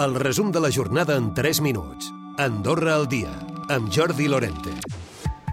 El 0.00 0.14
resum 0.14 0.48
de 0.50 0.60
la 0.64 0.70
jornada 0.72 1.14
en 1.20 1.34
3 1.34 1.58
minuts. 1.60 2.06
Andorra 2.38 2.94
al 2.94 3.06
dia, 3.06 3.34
amb 3.68 3.90
Jordi 3.92 4.30
Lorente. 4.32 4.72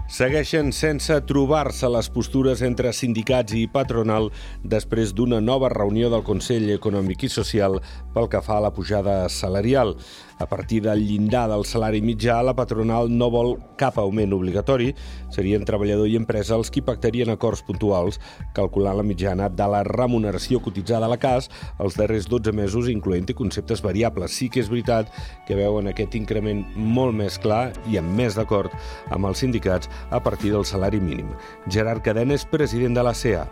Segueixen 0.08 0.70
sense 0.72 1.18
trobar-se 1.28 1.90
les 1.92 2.08
postures 2.08 2.62
entre 2.64 2.94
sindicats 2.96 3.52
i 3.52 3.66
patronal 3.68 4.30
després 4.64 5.12
d'una 5.12 5.42
nova 5.44 5.68
reunió 5.68 6.08
del 6.08 6.24
Consell 6.24 6.64
Econòmic 6.72 7.26
i 7.28 7.30
Social 7.34 7.76
pel 8.14 8.30
que 8.32 8.40
fa 8.40 8.56
a 8.56 8.64
la 8.64 8.72
pujada 8.72 9.18
salarial. 9.28 9.98
A 10.38 10.46
partir 10.46 10.82
del 10.82 11.02
llindar 11.02 11.48
del 11.50 11.64
salari 11.66 11.98
mitjà, 12.00 12.36
la 12.46 12.54
patronal 12.54 13.10
no 13.10 13.26
vol 13.30 13.56
cap 13.76 13.98
augment 13.98 14.32
obligatori. 14.36 14.92
Serien 15.34 15.64
treballador 15.66 16.06
i 16.06 16.14
empresa 16.18 16.54
els 16.54 16.70
qui 16.70 16.82
pactarien 16.86 17.32
acords 17.32 17.64
puntuals, 17.66 18.20
calculant 18.54 18.96
la 18.96 19.06
mitjana 19.06 19.48
de 19.50 19.66
la 19.66 19.82
remuneració 19.86 20.62
cotitzada 20.62 21.08
a 21.08 21.12
la 21.12 21.18
CAS 21.18 21.50
els 21.82 21.98
darrers 21.98 22.28
12 22.30 22.54
mesos, 22.54 22.90
incloent-hi 22.92 23.34
conceptes 23.34 23.82
variables. 23.82 24.36
Sí 24.38 24.46
que 24.48 24.62
és 24.62 24.70
veritat 24.70 25.10
que 25.48 25.58
veuen 25.58 25.90
aquest 25.90 26.14
increment 26.14 26.62
molt 26.76 27.16
més 27.18 27.38
clar 27.42 27.72
i 27.90 27.98
amb 27.98 28.14
més 28.14 28.38
d'acord 28.38 28.70
amb 29.10 29.26
els 29.26 29.42
sindicats 29.42 29.90
a 30.10 30.22
partir 30.22 30.54
del 30.54 30.66
salari 30.68 31.00
mínim. 31.02 31.34
Gerard 31.66 32.04
Cadena 32.06 32.38
és 32.38 32.46
president 32.46 32.94
de 32.94 33.02
la 33.02 33.14
CEA. 33.14 33.48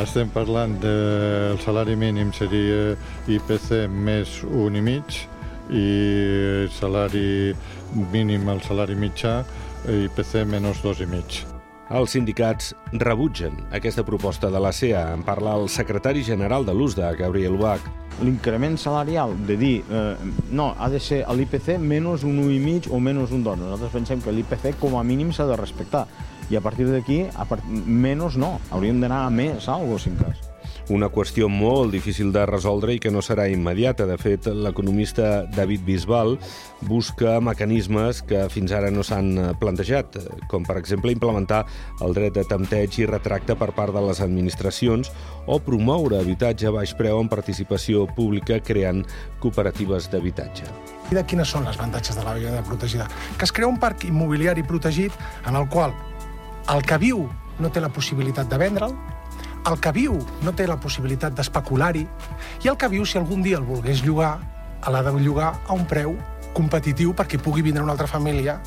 Estem 0.00 0.28
parlant 0.30 0.76
del 0.80 1.58
salari 1.64 1.96
mínim 1.98 2.32
seria 2.36 2.96
IPC 3.28 3.88
més 3.90 4.40
un 4.46 4.76
i 4.78 4.82
mig, 4.84 5.20
i 5.70 6.66
salari 6.74 7.54
mínim, 8.12 8.48
el 8.48 8.60
salari 8.62 8.96
mitjà, 8.98 9.40
IPC 9.86 10.44
menys 10.48 10.82
dos 10.82 11.00
i 11.00 11.06
mig. 11.08 11.40
Els 11.90 12.12
sindicats 12.14 12.68
rebutgen 13.02 13.56
aquesta 13.74 14.04
proposta 14.06 14.50
de 14.50 14.60
la 14.62 14.70
CEA. 14.70 15.08
En 15.14 15.24
parla 15.26 15.56
el 15.58 15.66
secretari 15.68 16.22
general 16.22 16.66
de 16.66 16.74
l'USDA, 16.74 17.10
Gabriel 17.18 17.56
Bach. 17.58 17.82
L'increment 18.22 18.76
salarial 18.78 19.34
de 19.48 19.56
dir 19.58 19.72
eh, 19.90 20.14
no, 20.52 20.68
ha 20.78 20.90
de 20.92 21.00
ser 21.02 21.24
l'IPC 21.24 21.80
menys 21.80 22.22
un 22.28 22.38
1,5 22.44 22.92
o 22.94 23.00
menys 23.02 23.34
un 23.34 23.42
2. 23.46 23.58
Nosaltres 23.64 23.96
pensem 23.96 24.22
que 24.22 24.34
l'IPC 24.34 24.76
com 24.78 24.98
a 25.00 25.02
mínim 25.06 25.32
s'ha 25.34 25.48
de 25.50 25.58
respectar. 25.58 26.06
I 26.50 26.58
a 26.58 26.62
partir 26.62 26.86
d'aquí, 26.90 27.24
part... 27.48 27.66
menys 27.66 28.38
no. 28.38 28.58
Hauríem 28.70 29.02
d'anar 29.02 29.24
a 29.26 29.34
més, 29.34 29.66
algo, 29.66 29.98
si 29.98 30.14
en 30.14 30.22
cas 30.22 30.49
una 30.90 31.08
qüestió 31.08 31.48
molt 31.48 31.94
difícil 31.94 32.32
de 32.34 32.42
resoldre 32.46 32.94
i 32.96 33.00
que 33.00 33.12
no 33.14 33.22
serà 33.22 33.46
immediata. 33.50 34.06
De 34.06 34.16
fet, 34.18 34.48
l'economista 34.50 35.44
David 35.54 35.84
Bisbal 35.86 36.36
busca 36.88 37.38
mecanismes 37.40 38.22
que 38.26 38.42
fins 38.52 38.74
ara 38.74 38.90
no 38.90 39.04
s'han 39.06 39.54
plantejat, 39.60 40.18
com 40.50 40.66
per 40.66 40.76
exemple 40.80 41.14
implementar 41.14 41.62
el 42.04 42.14
dret 42.16 42.34
de 42.36 42.44
tempteig 42.48 42.98
i 43.00 43.08
retracte 43.08 43.56
per 43.56 43.70
part 43.76 43.94
de 43.94 44.02
les 44.04 44.22
administracions 44.24 45.12
o 45.46 45.60
promoure 45.62 46.18
habitatge 46.20 46.68
a 46.68 46.74
baix 46.74 46.94
preu 46.98 47.20
en 47.22 47.30
participació 47.30 48.06
pública 48.16 48.60
creant 48.60 49.04
cooperatives 49.40 50.10
d'habitatge. 50.10 50.66
I 51.10 51.18
de 51.18 51.24
quines 51.26 51.48
són 51.50 51.64
les 51.66 51.78
avantatges 51.78 52.18
de 52.18 52.26
la 52.26 52.34
vivenda 52.36 52.62
protegida? 52.66 53.08
Que 53.38 53.46
es 53.46 53.52
crea 53.52 53.70
un 53.70 53.78
parc 53.82 54.04
immobiliari 54.06 54.62
protegit 54.66 55.14
en 55.46 55.56
el 55.58 55.68
qual 55.68 55.94
el 56.70 56.84
que 56.86 56.98
viu 57.02 57.24
no 57.60 57.70
té 57.70 57.80
la 57.82 57.90
possibilitat 57.92 58.48
de 58.50 58.58
vendre'l, 58.60 58.94
el 59.68 59.80
que 59.80 59.92
viu 59.92 60.16
no 60.44 60.52
té 60.56 60.66
la 60.68 60.78
possibilitat 60.80 61.34
d'especular-hi 61.36 62.06
i 62.64 62.70
el 62.70 62.78
que 62.80 62.88
viu, 62.88 63.04
si 63.04 63.18
algun 63.18 63.42
dia 63.42 63.58
el 63.60 63.66
volgués 63.68 64.04
llogar, 64.06 64.38
l'ha 64.88 65.02
de 65.04 65.12
llogar 65.20 65.52
a 65.66 65.76
un 65.76 65.84
preu 65.86 66.16
competitiu 66.56 67.12
perquè 67.14 67.38
pugui 67.38 67.62
vindre 67.62 67.82
una 67.82 67.92
altra 67.92 68.08
família 68.10 68.60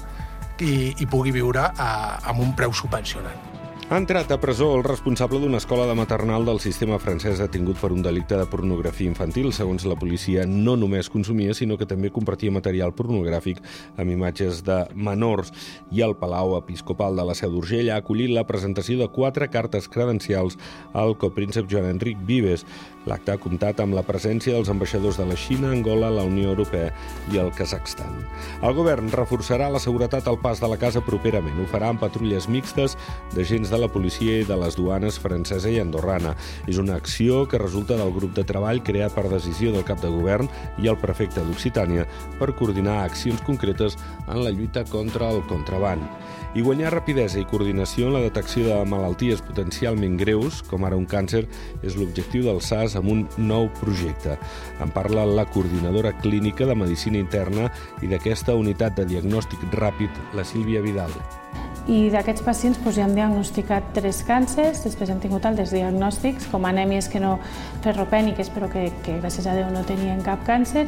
i, 0.59 0.93
i 0.99 1.05
pugui 1.09 1.33
viure 1.33 1.65
a, 1.65 1.89
amb 2.29 2.45
un 2.45 2.53
preu 2.55 2.73
subvencionat. 2.73 3.52
Ha 3.89 3.97
entrat 3.97 4.31
a 4.31 4.39
presó 4.39 4.69
el 4.77 4.83
responsable 4.83 5.41
d'una 5.41 5.59
escola 5.59 5.83
de 5.85 5.93
maternal 5.93 6.45
del 6.47 6.61
sistema 6.63 6.95
francès 7.03 7.41
detingut 7.43 7.75
per 7.81 7.89
un 7.91 8.01
delicte 8.01 8.37
de 8.39 8.45
pornografia 8.47 9.11
infantil. 9.11 9.51
Segons 9.53 9.83
la 9.85 9.97
policia, 9.99 10.45
no 10.47 10.77
només 10.79 11.09
consumia, 11.11 11.53
sinó 11.53 11.75
que 11.77 11.85
també 11.85 12.09
compartia 12.09 12.53
material 12.55 12.95
pornogràfic 12.95 13.59
amb 13.99 14.15
imatges 14.15 14.63
de 14.63 14.79
menors. 14.95 15.51
I 15.91 16.01
el 16.07 16.15
Palau 16.15 16.55
Episcopal 16.61 17.19
de 17.19 17.27
la 17.27 17.35
Seu 17.35 17.51
d'Urgell 17.51 17.91
ha 17.91 17.99
acollit 17.99 18.31
la 18.31 18.45
presentació 18.47 18.97
de 19.01 19.09
quatre 19.11 19.49
cartes 19.51 19.91
credencials 19.91 20.57
al 20.93 21.17
copríncep 21.19 21.67
Joan 21.69 21.91
Enric 21.91 22.23
Vives. 22.23 22.63
L'acte 23.03 23.35
ha 23.35 23.37
comptat 23.37 23.83
amb 23.83 23.97
la 23.97 24.05
presència 24.07 24.55
dels 24.55 24.71
ambaixadors 24.71 25.19
de 25.19 25.27
la 25.27 25.35
Xina, 25.35 25.73
Angola, 25.75 26.07
la 26.07 26.23
Unió 26.23 26.55
Europea 26.55 26.93
i 27.33 27.41
el 27.43 27.51
Kazakhstan. 27.51 28.15
El 28.63 28.79
govern 28.79 29.11
reforçarà 29.11 29.67
la 29.67 29.83
seguretat 29.83 30.31
al 30.31 30.39
pas 30.39 30.63
de 30.63 30.71
la 30.71 30.79
casa 30.79 31.03
properament. 31.03 31.59
Ho 31.59 31.67
farà 31.67 31.91
amb 31.91 31.99
patrulles 31.99 32.47
mixtes 32.47 32.95
d'agents 33.35 33.72
de 33.73 33.81
la 33.81 33.89
policia 33.89 34.37
i 34.41 34.45
de 34.47 34.57
les 34.61 34.77
duanes 34.77 35.17
francesa 35.19 35.71
i 35.73 35.79
andorrana. 35.81 36.35
És 36.69 36.77
una 36.81 36.95
acció 36.99 37.43
que 37.49 37.61
resulta 37.61 37.97
del 37.97 38.13
grup 38.13 38.37
de 38.37 38.45
treball 38.45 38.83
creat 38.85 39.17
per 39.17 39.25
decisió 39.31 39.73
del 39.73 39.87
cap 39.87 40.01
de 40.03 40.13
govern 40.13 40.51
i 40.77 40.91
el 40.91 40.99
prefecte 41.01 41.41
d'Occitània 41.41 42.05
per 42.37 42.53
coordinar 42.59 43.01
accions 43.01 43.41
concretes 43.47 43.97
en 44.27 44.43
la 44.43 44.53
lluita 44.53 44.85
contra 44.93 45.31
el 45.33 45.41
contraband 45.49 46.05
i 46.53 46.61
guanyar 46.61 46.91
rapidesa 46.93 47.39
i 47.41 47.47
coordinació 47.49 48.07
en 48.07 48.13
la 48.13 48.21
detecció 48.27 48.67
de 48.67 48.77
malalties 48.85 49.41
potencialment 49.45 50.19
greus, 50.21 50.61
com 50.69 50.85
ara 50.85 50.99
un 50.99 51.07
càncer, 51.09 51.47
és 51.81 51.97
l'objectiu 51.97 52.45
del 52.45 52.61
SAS 52.61 52.97
amb 52.99 53.09
un 53.09 53.25
nou 53.37 53.71
projecte. 53.81 54.37
En 54.83 54.93
parla 54.93 55.25
la 55.25 55.47
coordinadora 55.49 56.13
clínica 56.21 56.69
de 56.69 56.77
Medicina 56.77 57.21
Interna 57.21 57.71
i 58.05 58.11
d'aquesta 58.11 58.57
unitat 58.59 59.01
de 59.01 59.09
diagnòstic 59.15 59.65
ràpid, 59.73 60.25
la 60.37 60.45
Sílvia 60.45 60.85
Vidal 60.85 61.21
i 61.87 62.07
d'aquests 62.13 62.43
pacients 62.45 62.77
doncs, 62.79 62.95
ja 62.95 63.03
han 63.03 63.15
diagnosticat 63.15 63.89
tres 63.95 64.21
càncers, 64.23 64.83
després 64.85 65.09
hem 65.11 65.19
tingut 65.23 65.43
altres 65.45 65.73
diagnòstics, 65.75 66.47
com 66.51 66.63
anèmies 66.65 67.09
que 67.11 67.19
no 67.19 67.33
ferropèniques, 67.83 68.51
però 68.55 68.69
que, 68.71 68.85
que 69.03 69.17
gràcies 69.19 69.47
a 69.49 69.55
Déu 69.57 69.67
no 69.73 69.83
tenien 69.87 70.21
cap 70.23 70.45
càncer. 70.47 70.85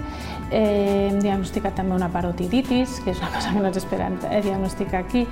Eh, 0.52 1.10
hem 1.10 1.20
diagnosticat 1.20 1.76
també 1.76 1.98
una 1.98 2.08
parotiditis, 2.14 3.02
que 3.04 3.12
és 3.12 3.20
una 3.20 3.34
cosa 3.34 3.52
que 3.52 3.60
no 3.60 3.68
ens 3.72 3.82
esperem 3.82 4.16
eh, 4.30 4.40
diagnosticar 4.46 5.04
aquí, 5.04 5.26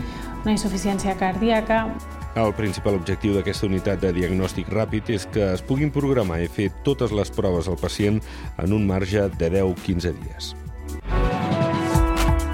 una 0.44 0.52
insuficiència 0.58 1.16
cardíaca. 1.20 1.86
El 2.36 2.52
principal 2.58 2.98
objectiu 2.98 3.36
d'aquesta 3.38 3.70
unitat 3.70 4.02
de 4.02 4.12
diagnòstic 4.16 4.68
ràpid 4.74 5.14
és 5.14 5.28
que 5.30 5.52
es 5.54 5.64
puguin 5.64 5.94
programar 5.94 6.42
i 6.42 6.50
fer 6.50 6.72
totes 6.84 7.14
les 7.14 7.32
proves 7.32 7.70
al 7.70 7.80
pacient 7.80 8.20
en 8.58 8.74
un 8.74 8.90
marge 8.90 9.30
de 9.38 9.54
10-15 9.54 10.18
dies. 10.18 10.54